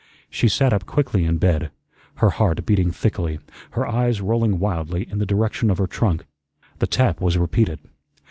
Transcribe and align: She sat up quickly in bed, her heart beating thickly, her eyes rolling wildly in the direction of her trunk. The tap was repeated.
She 0.31 0.49
sat 0.49 0.73
up 0.73 0.87
quickly 0.87 1.25
in 1.25 1.37
bed, 1.37 1.69
her 2.15 2.31
heart 2.31 2.65
beating 2.65 2.89
thickly, 2.89 3.37
her 3.73 3.85
eyes 3.87 4.19
rolling 4.19 4.57
wildly 4.57 5.07
in 5.07 5.19
the 5.19 5.27
direction 5.27 5.69
of 5.69 5.77
her 5.77 5.85
trunk. 5.85 6.25
The 6.79 6.87
tap 6.87 7.21
was 7.21 7.37
repeated. 7.37 7.77